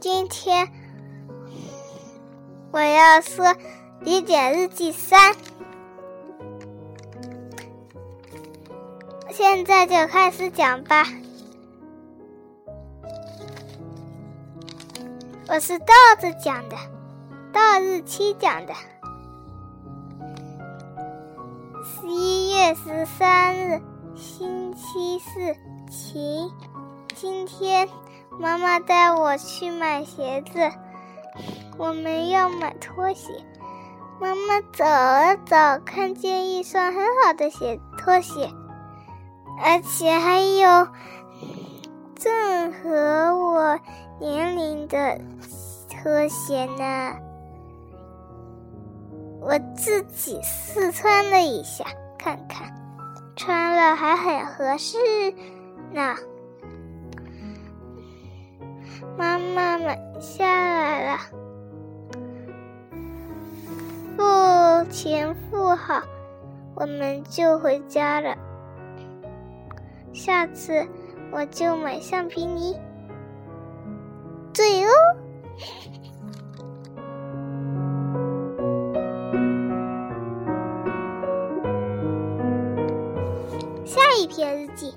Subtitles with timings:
[0.00, 0.68] 今天
[2.70, 3.46] 我要说
[4.04, 5.32] 《雨点日记三》，
[9.30, 11.04] 现在就开始讲吧。
[15.48, 15.86] 我是倒
[16.20, 16.76] 着讲的，
[17.52, 18.74] 倒日期讲的。
[21.82, 23.82] 十一月十三日，
[24.14, 25.56] 星期四，
[25.90, 26.52] 晴。
[27.16, 27.88] 今天
[28.38, 30.70] 妈妈带我去买鞋子，
[31.76, 33.32] 我们要买拖鞋。
[34.20, 38.50] 妈妈找了找，看见一双很好的鞋拖鞋，
[39.62, 40.88] 而且还有
[42.16, 43.78] 正合我
[44.18, 45.20] 年龄的
[45.88, 47.14] 拖鞋呢。
[49.40, 51.84] 我自己试穿了一下，
[52.18, 52.74] 看看
[53.36, 54.98] 穿了还很合适
[55.92, 56.16] 呢。
[59.16, 61.18] 妈妈买下来了，
[64.16, 66.02] 付钱付好，
[66.74, 68.36] 我们就回家了。
[70.12, 70.86] 下次
[71.30, 72.76] 我就买橡皮泥。
[74.52, 74.90] 对哦，
[83.84, 84.94] 下一篇日记。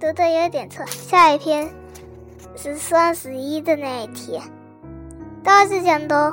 [0.00, 1.68] 读的有点错，下一篇
[2.54, 4.40] 是双十一的那一天，
[5.42, 6.32] 倒是讲的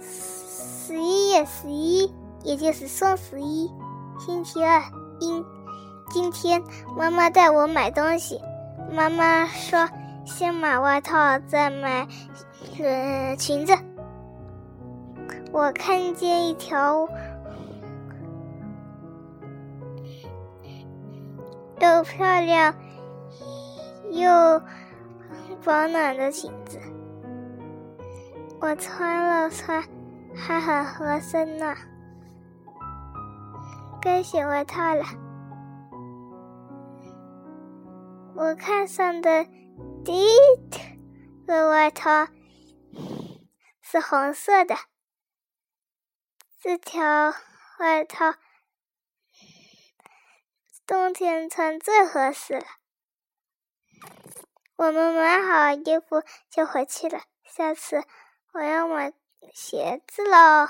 [0.00, 2.12] 十一月十一，
[2.44, 3.68] 也就是双十一，
[4.24, 4.80] 星期二。
[5.18, 5.44] 因
[6.10, 6.62] 今天
[6.96, 8.40] 妈妈带我买东西，
[8.92, 9.88] 妈妈说
[10.24, 12.06] 先买外套，再买
[12.78, 13.76] 呃裙子。
[15.50, 17.08] 我看见一条。
[21.80, 22.74] 又漂亮
[24.10, 24.28] 又
[25.64, 26.78] 保暖的裙子，
[28.60, 29.82] 我穿了穿，
[30.36, 31.74] 还很合身呢。
[34.00, 35.04] 该选外套了，
[38.34, 39.46] 我看上的
[40.04, 40.36] 第一
[41.46, 42.28] 个外套
[43.80, 44.74] 是红色的，
[46.60, 47.02] 这条
[47.78, 48.34] 外套。
[50.90, 52.64] 冬天穿最合适了。
[54.74, 57.20] 我们买好衣服就回去了。
[57.44, 58.02] 下次
[58.52, 59.12] 我要买
[59.54, 60.66] 鞋子喽。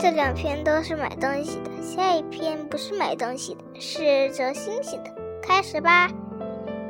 [0.00, 5.14] 这两篇都是买东西的，下一篇不是买东西的，是折星星的。
[5.40, 6.08] 开始吧。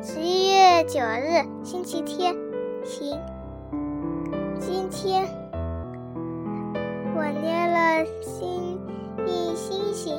[0.02, 2.34] 十一月九日，星期天，
[2.82, 3.20] 晴。
[4.58, 5.39] 今天。
[8.40, 8.80] 星
[9.26, 10.18] 一星星，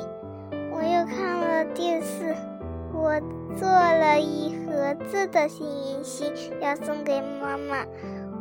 [0.70, 2.36] 我又看了电视，
[2.94, 3.20] 我
[3.58, 7.84] 做了一盒子的幸运星要送给妈妈。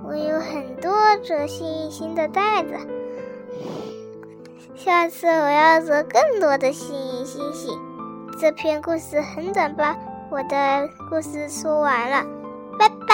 [0.05, 0.93] 我有很多
[1.23, 2.75] 折幸运星的袋子，
[4.75, 7.75] 下次我要折更多的幸运星星。
[8.39, 9.97] 这篇故事很短吧？
[10.29, 12.23] 我的故事说完了，
[12.77, 13.10] 拜拜。